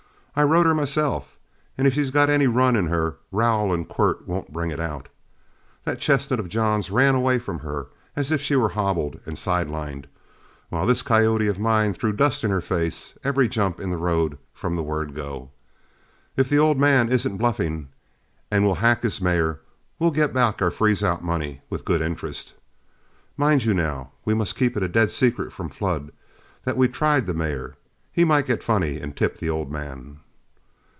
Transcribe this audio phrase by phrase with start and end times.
[0.33, 1.35] I rode her myself,
[1.77, 5.09] and if she's got any run in her, rowel and quirt won't bring it out.
[5.83, 9.67] That chestnut of John's ran away from her as if she was hobbled and side
[9.69, 10.07] lined,
[10.69, 14.37] while this coyote of mine threw dust in her face every jump in the road
[14.53, 15.51] from the word 'go.'
[16.37, 17.89] If the old man isn't bluffing
[18.49, 19.59] and will hack his mare,
[19.99, 22.53] we'll get back our freeze out money with good interest.
[23.35, 26.09] Mind you, now, we must keep it a dead secret from Flood
[26.63, 27.75] that we've tried the mare;
[28.13, 30.19] he might get funny and tip the old man."